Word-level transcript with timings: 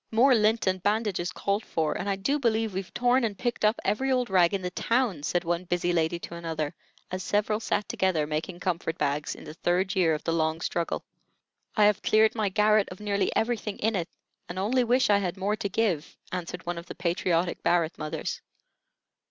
"More 0.09 0.33
lint 0.33 0.65
and 0.65 0.81
bandages 0.81 1.31
called 1.31 1.63
for, 1.63 1.95
and 1.95 2.09
I 2.09 2.15
do 2.15 2.39
believe 2.39 2.73
we've 2.73 2.91
torn 2.91 3.23
and 3.23 3.37
picked 3.37 3.63
up 3.63 3.79
every 3.85 4.11
old 4.11 4.31
rag 4.31 4.51
in 4.51 4.63
the 4.63 4.71
town," 4.71 5.21
said 5.21 5.43
one 5.43 5.65
busy 5.65 5.93
lady 5.93 6.17
to 6.21 6.33
another, 6.33 6.73
as 7.11 7.21
several 7.21 7.59
sat 7.59 7.87
together 7.87 8.25
making 8.25 8.61
comfort 8.61 8.97
bags 8.97 9.35
in 9.35 9.43
the 9.43 9.53
third 9.53 9.93
year 9.95 10.15
of 10.15 10.23
the 10.23 10.33
long 10.33 10.59
struggle. 10.61 11.05
"I 11.75 11.85
have 11.85 12.01
cleared 12.01 12.33
my 12.33 12.49
garret 12.49 12.89
of 12.89 12.99
nearly 12.99 13.31
everything 13.35 13.77
in 13.77 13.95
it, 13.95 14.09
and 14.49 14.57
only 14.57 14.83
wish 14.83 15.11
I 15.11 15.19
had 15.19 15.37
more 15.37 15.55
to 15.57 15.69
give," 15.69 16.17
answered 16.31 16.65
one 16.65 16.79
of 16.79 16.87
the 16.87 16.95
patriotic 16.95 17.61
Barrett 17.61 17.99
mothers. 17.99 18.41